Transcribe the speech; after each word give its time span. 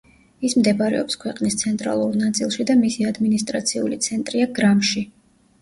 ის 0.47 0.53
მდებარეობს 0.61 1.17
ქვეყნის 1.23 1.57
ცენტრალურ 1.63 2.17
ნაწილში 2.21 2.65
და 2.71 2.79
მისი 2.81 3.07
ადმინისტრაციული 3.11 4.01
ცენტრია 4.09 4.49
გრამში. 4.61 5.07